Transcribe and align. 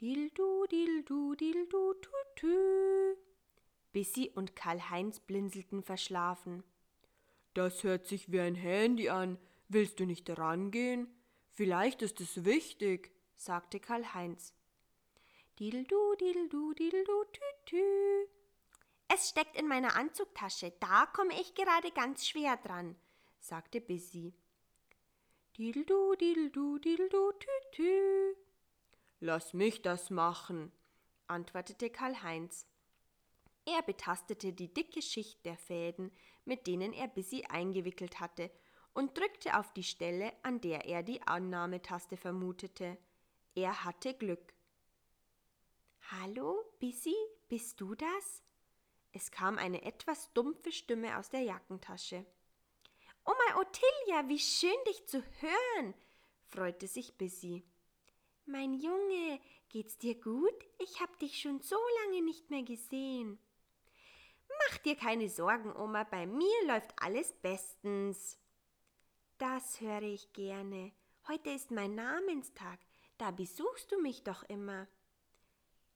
Dildu, 0.00 0.66
dildu, 0.70 1.34
dildu, 1.38 2.00
tutü. 2.02 3.16
Bissi 3.94 4.30
und 4.34 4.54
Karl-Heinz 4.54 5.20
blinzelten 5.20 5.82
verschlafen. 5.82 6.64
Das 7.54 7.82
hört 7.82 8.06
sich 8.06 8.30
wie 8.30 8.40
ein 8.40 8.54
Handy 8.54 9.08
an. 9.08 9.38
Willst 9.68 9.98
du 9.98 10.04
nicht 10.04 10.28
rangehen? 10.38 11.08
Vielleicht 11.50 12.02
ist 12.02 12.20
es 12.20 12.44
wichtig, 12.44 13.10
sagte 13.36 13.80
Karl-Heinz. 13.80 14.52
Dildu, 15.58 16.14
dildu, 16.20 16.74
dildu, 16.74 17.24
tütü. 17.32 18.28
Es 19.08 19.30
steckt 19.30 19.56
in 19.58 19.66
meiner 19.66 19.96
Anzugtasche, 19.96 20.74
da 20.78 21.06
komme 21.06 21.40
ich 21.40 21.54
gerade 21.54 21.90
ganz 21.92 22.26
schwer 22.26 22.58
dran, 22.58 22.96
sagte 23.40 23.80
Bissi. 23.80 24.34
Dildu, 25.56 26.16
dildu, 26.16 26.78
dildu, 26.80 27.32
tütü. 27.32 28.36
Lass 29.26 29.54
mich 29.54 29.82
das 29.82 30.10
machen, 30.10 30.70
antwortete 31.26 31.90
Karl-Heinz. 31.90 32.64
Er 33.64 33.82
betastete 33.82 34.52
die 34.52 34.72
dicke 34.72 35.02
Schicht 35.02 35.44
der 35.44 35.56
Fäden, 35.56 36.12
mit 36.44 36.68
denen 36.68 36.92
er 36.92 37.08
Bissi 37.08 37.42
eingewickelt 37.48 38.20
hatte, 38.20 38.52
und 38.94 39.18
drückte 39.18 39.58
auf 39.58 39.72
die 39.72 39.82
Stelle, 39.82 40.32
an 40.44 40.60
der 40.60 40.84
er 40.84 41.02
die 41.02 41.20
Annahmetaste 41.22 42.16
vermutete. 42.16 42.98
Er 43.56 43.82
hatte 43.82 44.14
Glück. 44.14 44.54
Hallo, 46.12 46.62
Bissi, 46.78 47.16
bist 47.48 47.80
du 47.80 47.96
das? 47.96 48.44
Es 49.10 49.32
kam 49.32 49.58
eine 49.58 49.82
etwas 49.82 50.32
dumpfe 50.34 50.70
Stimme 50.70 51.18
aus 51.18 51.30
der 51.30 51.40
Jackentasche. 51.40 52.24
Oma 53.24 53.60
Ottilia, 53.60 54.28
wie 54.28 54.38
schön 54.38 54.84
dich 54.86 55.04
zu 55.08 55.20
hören, 55.40 55.94
freute 56.44 56.86
sich 56.86 57.18
Bissi. 57.18 57.64
Mein 58.48 58.74
Junge, 58.74 59.40
geht's 59.68 59.98
dir 59.98 60.14
gut? 60.14 60.54
Ich 60.78 61.00
hab 61.00 61.18
dich 61.18 61.40
schon 61.40 61.60
so 61.60 61.76
lange 62.04 62.22
nicht 62.22 62.48
mehr 62.48 62.62
gesehen. 62.62 63.40
Mach 64.48 64.78
dir 64.78 64.94
keine 64.94 65.28
Sorgen, 65.28 65.74
Oma, 65.74 66.04
bei 66.04 66.26
mir 66.26 66.66
läuft 66.68 66.94
alles 67.02 67.32
bestens. 67.32 68.38
Das 69.38 69.80
höre 69.80 70.02
ich 70.02 70.32
gerne. 70.32 70.92
Heute 71.26 71.50
ist 71.50 71.72
mein 71.72 71.96
Namenstag, 71.96 72.78
da 73.18 73.32
besuchst 73.32 73.90
du 73.90 74.00
mich 74.00 74.22
doch 74.22 74.44
immer. 74.44 74.86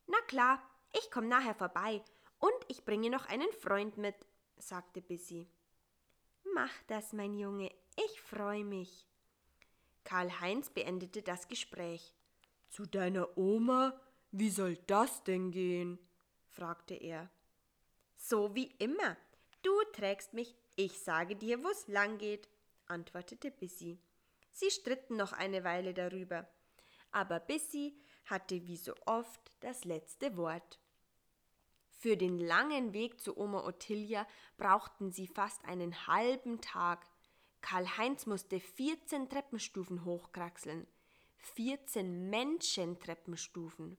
Na 0.09 0.19
klar, 0.23 0.61
ich 0.93 1.09
komm 1.13 1.29
nachher 1.29 1.55
vorbei 1.55 2.03
und 2.41 2.65
ich 2.67 2.85
bringe 2.85 3.11
noch 3.11 3.27
einen 3.27 3.53
Freund 3.53 3.97
mit, 3.97 4.17
sagte 4.57 5.01
Bissi. 5.01 5.47
Mach 6.53 6.73
das, 6.89 7.13
mein 7.13 7.37
Junge, 7.37 7.71
ich 7.97 8.21
freue 8.21 8.65
mich. 8.65 9.07
Karl-Heinz 10.03 10.71
beendete 10.71 11.23
das 11.23 11.47
Gespräch. 11.47 12.13
Zu 12.71 12.87
deiner 12.87 13.37
Oma? 13.37 14.01
Wie 14.31 14.51
soll 14.51 14.77
das 14.87 15.25
denn 15.25 15.51
gehen? 15.51 15.99
fragte 16.47 16.95
er. 16.95 17.29
So 18.17 18.55
wie 18.55 18.73
immer. 18.79 19.17
Du 19.63 19.73
trägst 19.93 20.35
mich, 20.35 20.57
ich 20.77 21.01
sage 21.01 21.37
dir, 21.37 21.63
wo's 21.65 21.89
lang 21.89 22.19
geht, 22.19 22.49
antwortete 22.87 23.51
Bissi. 23.51 23.99
Sie 24.53 24.71
stritten 24.71 25.17
noch 25.17 25.33
eine 25.33 25.65
Weile 25.65 25.95
darüber, 25.95 26.49
aber 27.11 27.41
Bissi 27.41 28.01
hatte 28.25 28.67
wie 28.67 28.77
so 28.77 28.95
oft 29.05 29.41
das 29.61 29.85
letzte 29.85 30.37
Wort. 30.37 30.79
Für 31.91 32.17
den 32.17 32.39
langen 32.39 32.93
Weg 32.93 33.21
zu 33.21 33.37
Oma 33.37 33.65
Ottilia 33.65 34.27
brauchten 34.57 35.11
sie 35.11 35.27
fast 35.27 35.65
einen 35.65 36.07
halben 36.07 36.61
Tag. 36.61 37.05
Karl-Heinz 37.61 38.27
musste 38.27 38.61
14 38.61 39.29
Treppenstufen 39.29 40.05
hochkraxeln. 40.05 40.87
14 41.41 42.31
Menschentreppenstufen. 42.31 43.97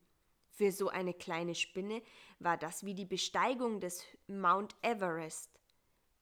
Für 0.50 0.72
so 0.72 0.90
eine 0.90 1.14
kleine 1.14 1.56
Spinne 1.56 2.02
war 2.40 2.58
das 2.58 2.86
wie 2.86 2.94
die 2.94 3.06
Besteigung 3.06 3.80
des 3.80 4.04
Mount 4.28 4.76
Everest. 4.82 5.50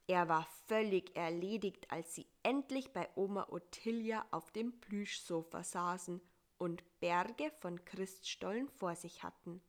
Er 0.08 0.28
war 0.28 0.48
völlig 0.67 1.16
erledigt, 1.16 1.92
als 1.92 2.16
sie 2.16 2.26
endlich 2.42 2.92
bei 2.93 3.08
Oma 3.16 3.48
Ottilia 3.49 4.26
auf 4.32 4.52
dem 4.52 4.80
Plüschsofa 4.80 5.64
saßen 5.64 6.21
und 6.58 6.83
Berge 6.99 7.52
von 7.60 7.83
Christstollen 7.86 8.70
vor 8.70 8.95
sich 8.95 9.23
hatten. 9.23 9.61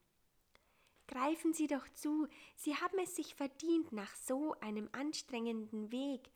Greifen 1.07 1.53
Sie 1.53 1.67
doch 1.67 1.89
zu, 1.95 2.29
Sie 2.55 2.77
haben 2.77 2.99
es 3.03 3.17
sich 3.17 3.35
verdient 3.35 3.91
nach 3.93 4.15
so 4.15 4.55
einem 4.61 4.89
anstrengenden 4.93 5.91
Weg, 5.91 6.31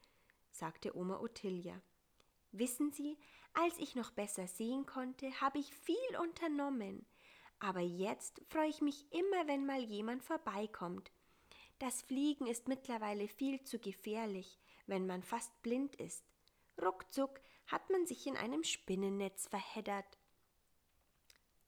sagte 0.51 0.97
Oma 0.97 1.21
Ottilia. 1.21 1.81
Wissen 2.51 2.91
Sie, 2.91 3.17
als 3.55 3.79
ich 3.79 3.95
noch 3.95 4.11
besser 4.11 4.47
sehen 4.47 4.87
konnte, 4.87 5.41
habe 5.41 5.59
ich 5.59 5.73
viel 5.75 6.17
unternommen. 6.21 7.07
Aber 7.61 7.81
jetzt 7.81 8.41
freue 8.49 8.69
ich 8.69 8.81
mich 8.81 9.07
immer, 9.13 9.47
wenn 9.47 9.65
mal 9.65 9.81
jemand 9.81 10.23
vorbeikommt. 10.23 11.11
Das 11.79 12.03
Fliegen 12.03 12.47
ist 12.47 12.69
mittlerweile 12.69 13.29
viel 13.29 13.63
zu 13.63 13.79
gefährlich, 13.79 14.59
wenn 14.87 15.07
man 15.07 15.23
fast 15.23 15.63
blind 15.63 15.97
ist. 15.97 16.25
Ruckzuck 16.81 17.41
hat 17.67 17.89
man 17.91 18.07
sich 18.07 18.27
in 18.27 18.37
einem 18.37 18.65
Spinnennetz 18.65 19.49
verheddert. 19.49 20.19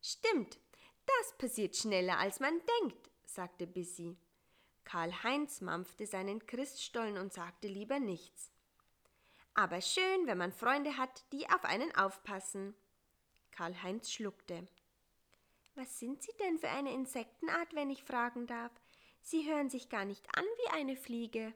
Stimmt, 0.03 0.59
das 1.07 1.39
passiert 1.39 1.77
schneller, 1.77 2.19
als 2.19 2.41
man 2.41 2.61
denkt, 2.81 3.11
sagte 3.25 3.67
Bissi. 3.67 4.17
Karl-Heinz 4.85 5.61
mampfte 5.61 6.07
seinen 6.07 6.47
Christstollen 6.47 7.19
und 7.19 7.33
sagte 7.33 7.69
lieber 7.69 7.99
nichts. 7.99 8.53
Aber 9.59 9.81
schön, 9.81 10.27
wenn 10.27 10.37
man 10.37 10.53
Freunde 10.53 10.99
hat, 10.99 11.25
die 11.33 11.49
auf 11.49 11.65
einen 11.65 11.93
aufpassen. 11.97 12.75
Karl-Heinz 13.53 14.13
schluckte. 14.13 14.67
Was 15.75 15.99
sind 15.99 16.23
Sie 16.23 16.33
denn 16.41 16.59
für 16.59 16.69
eine 16.69 16.93
Insektenart, 16.93 17.75
wenn 17.75 17.89
ich 17.89 18.05
fragen 18.05 18.47
darf? 18.47 18.71
Sie 19.23 19.51
hören 19.51 19.71
sich 19.71 19.89
gar 19.89 20.05
nicht 20.05 20.27
an 20.37 20.45
wie 20.45 20.79
eine 20.79 20.95
Fliege. 20.95 21.55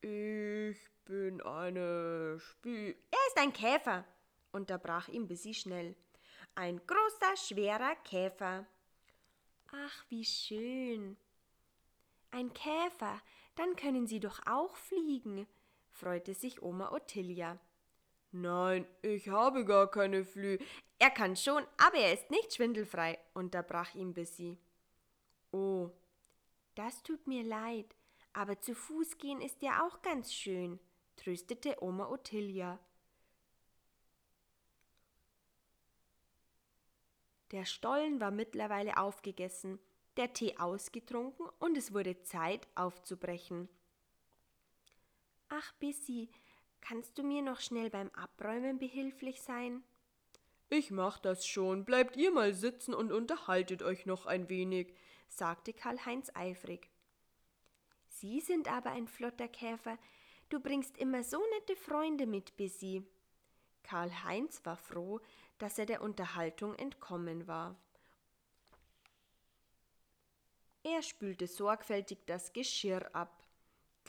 Ich 0.00 0.78
bin 1.06 1.40
eine 1.40 2.38
Spie. 2.38 2.94
Er 3.10 3.26
ist 3.26 3.38
ein 3.38 3.52
Käfer, 3.52 4.04
unterbrach 4.52 5.08
ihm 5.08 5.26
Bissi 5.26 5.54
schnell. 5.54 5.96
Ein 6.54 6.80
großer, 6.86 7.36
schwerer 7.36 7.96
Käfer. 8.04 8.64
Ach, 9.72 10.04
wie 10.08 10.24
schön. 10.24 11.16
Ein 12.30 12.52
Käfer, 12.54 13.20
dann 13.56 13.74
können 13.74 14.06
Sie 14.06 14.20
doch 14.20 14.38
auch 14.46 14.76
fliegen, 14.76 15.48
freute 15.98 16.34
sich 16.34 16.62
Oma 16.62 16.92
Ottilia. 16.92 17.58
Nein, 18.30 18.86
ich 19.02 19.28
habe 19.28 19.64
gar 19.64 19.90
keine 19.90 20.24
Flügel. 20.24 20.64
Er 20.98 21.10
kann 21.10 21.36
schon, 21.36 21.64
aber 21.76 21.96
er 21.96 22.14
ist 22.14 22.30
nicht 22.30 22.54
schwindelfrei, 22.54 23.18
unterbrach 23.34 23.94
ihm 23.94 24.14
Bissi. 24.14 24.58
Oh, 25.50 25.90
das 26.74 27.02
tut 27.02 27.26
mir 27.26 27.42
leid, 27.42 27.96
aber 28.32 28.60
zu 28.60 28.74
Fuß 28.74 29.18
gehen 29.18 29.40
ist 29.40 29.62
ja 29.62 29.86
auch 29.86 30.02
ganz 30.02 30.32
schön, 30.32 30.78
tröstete 31.16 31.82
Oma 31.82 32.08
Ottilia. 32.08 32.78
Der 37.50 37.64
Stollen 37.64 38.20
war 38.20 38.30
mittlerweile 38.30 38.98
aufgegessen, 38.98 39.78
der 40.18 40.34
Tee 40.34 40.58
ausgetrunken 40.58 41.48
und 41.58 41.78
es 41.78 41.94
wurde 41.94 42.22
Zeit 42.22 42.68
aufzubrechen. 42.74 43.70
Ach, 45.48 45.72
Bissi, 45.74 46.28
Kannst 46.80 47.18
du 47.18 47.22
mir 47.22 47.42
noch 47.42 47.60
schnell 47.60 47.90
beim 47.90 48.10
Abräumen 48.10 48.78
behilflich 48.78 49.42
sein? 49.42 49.82
Ich 50.70 50.90
mach 50.90 51.18
das 51.18 51.46
schon. 51.46 51.84
Bleibt 51.84 52.16
ihr 52.16 52.30
mal 52.30 52.54
sitzen 52.54 52.94
und 52.94 53.12
unterhaltet 53.12 53.82
euch 53.82 54.06
noch 54.06 54.26
ein 54.26 54.48
wenig, 54.48 54.94
sagte 55.28 55.72
Karl-Heinz 55.72 56.30
eifrig. 56.34 56.88
Sie 58.08 58.40
sind 58.40 58.70
aber 58.70 58.90
ein 58.90 59.06
flotter 59.06 59.48
Käfer. 59.48 59.98
Du 60.48 60.60
bringst 60.60 60.96
immer 60.96 61.22
so 61.22 61.42
nette 61.58 61.76
Freunde 61.76 62.26
mit, 62.26 62.56
Bissi. 62.56 63.02
Karl-Heinz 63.82 64.64
war 64.64 64.76
froh, 64.76 65.20
dass 65.58 65.78
er 65.78 65.86
der 65.86 66.02
Unterhaltung 66.02 66.74
entkommen 66.74 67.46
war. 67.46 67.76
Er 70.82 71.02
spülte 71.02 71.46
sorgfältig 71.46 72.18
das 72.26 72.52
Geschirr 72.52 73.14
ab. 73.14 73.47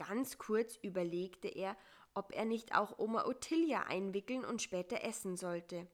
Ganz 0.08 0.38
kurz 0.38 0.78
überlegte 0.80 1.46
er, 1.48 1.76
ob 2.14 2.32
er 2.32 2.46
nicht 2.46 2.74
auch 2.74 2.98
Oma 2.98 3.26
Ottilia 3.26 3.82
einwickeln 3.82 4.46
und 4.46 4.62
später 4.62 5.04
essen 5.04 5.36
sollte. 5.36 5.86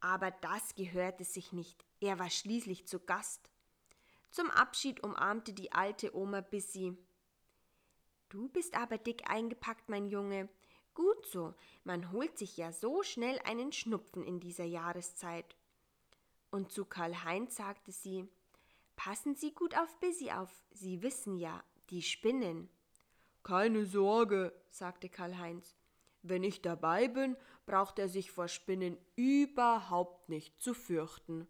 Aber 0.00 0.30
das 0.30 0.74
gehörte 0.74 1.24
sich 1.24 1.52
nicht, 1.52 1.84
er 2.00 2.18
war 2.18 2.30
schließlich 2.30 2.86
zu 2.86 2.98
Gast. 2.98 3.50
Zum 4.30 4.50
Abschied 4.50 5.02
umarmte 5.04 5.52
die 5.52 5.70
alte 5.70 6.16
Oma 6.16 6.40
Bissi. 6.40 6.96
Du 8.30 8.48
bist 8.48 8.74
aber 8.74 8.96
dick 8.96 9.28
eingepackt, 9.28 9.90
mein 9.90 10.06
Junge. 10.06 10.48
Gut 10.94 11.26
so, 11.26 11.52
man 11.84 12.12
holt 12.12 12.38
sich 12.38 12.56
ja 12.56 12.72
so 12.72 13.02
schnell 13.02 13.38
einen 13.44 13.72
Schnupfen 13.72 14.24
in 14.24 14.40
dieser 14.40 14.64
Jahreszeit. 14.64 15.56
Und 16.50 16.72
zu 16.72 16.86
Karl-Heinz 16.86 17.56
sagte 17.56 17.92
sie, 17.92 18.26
Passen 18.96 19.34
Sie 19.34 19.52
gut 19.52 19.76
auf 19.76 19.94
Bissi 20.00 20.30
auf, 20.30 20.50
Sie 20.70 21.02
wissen 21.02 21.36
ja, 21.36 21.62
die 21.90 22.00
Spinnen. 22.00 22.70
Keine 23.42 23.84
Sorge, 23.84 24.52
sagte 24.70 25.08
Karl-Heinz. 25.08 25.76
Wenn 26.22 26.44
ich 26.44 26.60
dabei 26.60 27.08
bin, 27.08 27.36
braucht 27.66 27.98
er 27.98 28.08
sich 28.08 28.30
vor 28.30 28.48
Spinnen 28.48 28.98
überhaupt 29.16 30.28
nicht 30.28 30.60
zu 30.60 30.74
fürchten. 30.74 31.48